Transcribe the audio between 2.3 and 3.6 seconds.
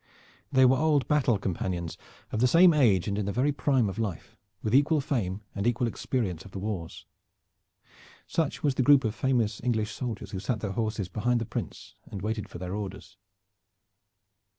of the same age and in the very